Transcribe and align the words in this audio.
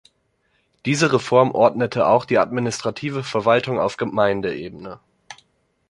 Diese 0.87 1.13
Reform 1.13 1.51
ordnete 1.51 2.07
auch 2.07 2.25
die 2.25 2.39
Administrative 2.39 3.23
Verwaltung 3.23 3.79
auf 3.79 3.97
Gemeindeebene. 3.97 4.99